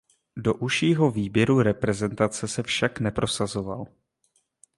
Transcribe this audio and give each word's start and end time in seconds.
Do 0.37 0.53
užšího 0.53 1.11
výběru 1.11 1.61
reprezentace 1.61 2.47
se 2.47 2.63
však 2.63 2.99
neprosazoval. 2.99 3.85